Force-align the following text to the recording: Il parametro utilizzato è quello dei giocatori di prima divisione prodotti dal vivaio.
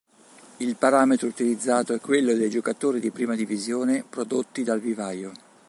Il 0.57 0.77
parametro 0.77 1.27
utilizzato 1.27 1.93
è 1.93 1.99
quello 2.01 2.33
dei 2.33 2.49
giocatori 2.49 2.99
di 2.99 3.11
prima 3.11 3.35
divisione 3.35 4.03
prodotti 4.03 4.63
dal 4.63 4.79
vivaio. 4.81 5.31